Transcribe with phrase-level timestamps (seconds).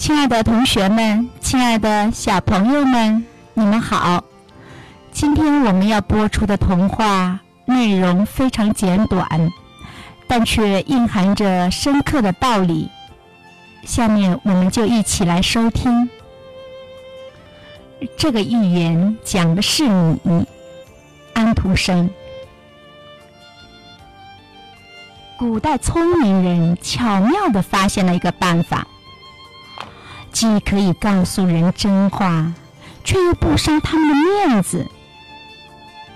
[0.00, 4.24] 亲爱的同学们，亲爱的小朋友们，你们好！
[5.12, 9.28] 今天我们要播出的童话内容非常简短，
[10.26, 12.90] 但却蕴含着深刻的道理。
[13.84, 16.08] 下面我们就一起来收听。
[18.16, 20.48] 这个寓言讲的是你，
[21.34, 22.08] 安徒生。
[25.38, 28.86] 古代聪明人巧妙地发现了一个办法。
[30.40, 32.54] 既可以告诉人真话，
[33.04, 34.86] 却又不伤他们的面子。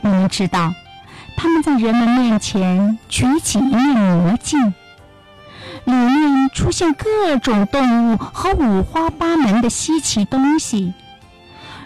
[0.01, 0.73] 我们知道，
[1.37, 4.73] 他们在人们面前举起一面魔镜，
[5.84, 10.95] 里面出现各种动物和五花八门的稀奇东西，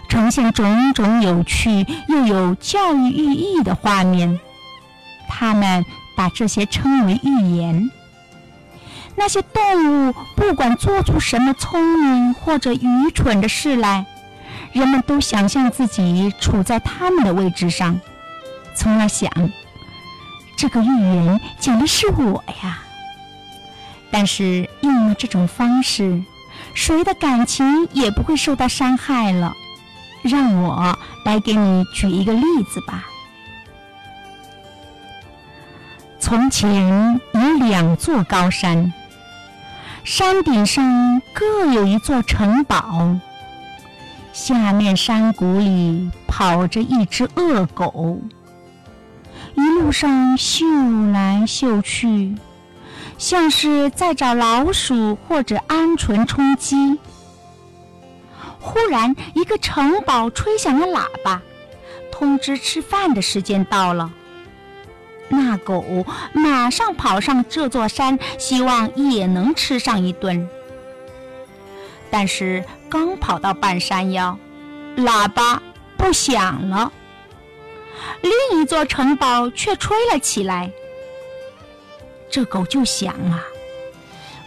[0.08, 4.38] 呈现种种有趣又有教育寓意的画面。
[5.28, 5.84] 他们
[6.16, 7.90] 把这些称为寓言。
[9.18, 14.06] 那些动物不管做出什么聪明或者愚蠢的事来，
[14.72, 18.00] 人们都想象自己处在他们的位置上，
[18.76, 19.28] 从而想：
[20.56, 22.78] 这个寓言讲的是我呀。
[24.10, 26.22] 但是用了这种方式，
[26.72, 29.52] 谁的感情也不会受到伤害了。
[30.22, 33.04] 让我来给你举一个例子吧。
[36.20, 38.92] 从前有两座高山。
[40.04, 43.16] 山顶上各有一座城堡，
[44.32, 48.20] 下面山谷里跑着一只恶狗，
[49.54, 50.64] 一路上嗅
[51.12, 52.34] 来嗅去，
[53.18, 56.98] 像是在找老鼠或者鹌鹑充饥。
[58.58, 61.42] 忽然，一个城堡吹响了喇叭，
[62.10, 64.10] 通知吃饭的时间到了。
[65.28, 70.48] 那狗马上跑上这座山，希望也能吃上一顿。
[72.10, 74.38] 但是刚跑到半山腰，
[74.96, 75.62] 喇叭
[75.96, 76.90] 不响了，
[78.22, 80.72] 另一座城堡却吹了起来。
[82.30, 83.44] 这狗就想啊，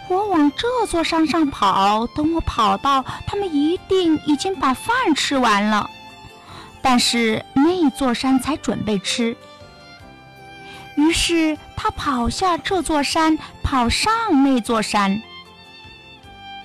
[0.10, 5.90] 我往这座山上跑，等我跑到，他们一定已经把饭吃完了。
[6.82, 9.38] 但是那座山才准备吃。
[10.96, 15.22] 于是他跑下这座山，跑上那座山。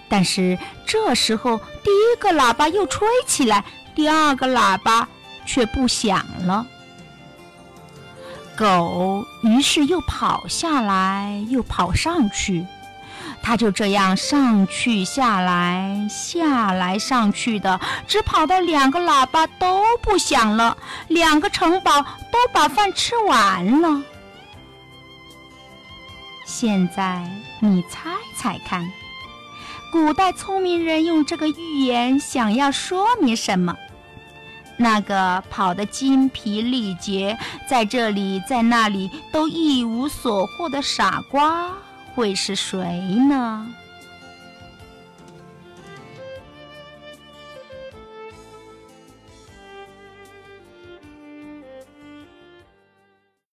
[0.08, 5.08] 但是这时候，第一个喇叭又吹起来，第二个喇叭
[5.44, 6.66] 却不响了。
[8.56, 12.66] 狗于是又跑下来，又跑上去，
[13.42, 20.76] 它就这样上去下来，下来上去的，只跑到两个喇叭都不响了，
[21.08, 24.02] 两个城堡都把饭吃完了。
[26.58, 27.22] 现在
[27.60, 28.90] 你猜猜看，
[29.92, 33.76] 古代聪明人用这个寓言想要说明什么？
[34.78, 37.36] 那个跑得精疲力竭，
[37.68, 41.70] 在这里在那里都一无所获的傻瓜
[42.14, 42.80] 会是谁
[43.28, 43.66] 呢？